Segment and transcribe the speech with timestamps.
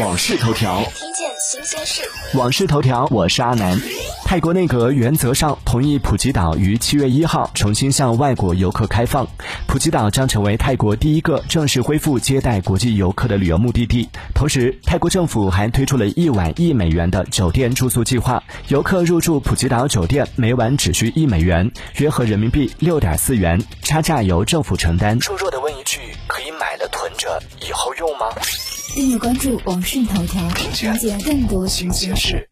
[0.00, 2.02] 往事头条，听见新鲜事。
[2.32, 3.78] 往事头条，我是阿南。
[4.24, 9.26] 泰国内阁原则上同意普吉岛于七月一号重新向外国游客开放，
[9.66, 14.08] 普吉岛将成为泰国第一个正式恢复接待国际游客的旅游目的地。
[14.34, 25.18] 同时，泰国政府还推出了一晚一美元的酒店住宿计划，游客入住普吉岛酒店每晚只需一美元，约合人民币六点四元，差价由政府承担。
[25.18, 25.98] 弱弱的问一句，
[26.28, 28.28] 可以买了囤着，以后用吗？
[28.88, 32.46] 订阅关注网讯头条，了解更多新鲜事。